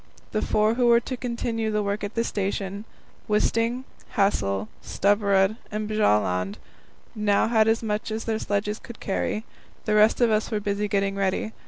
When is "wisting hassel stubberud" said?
3.29-5.57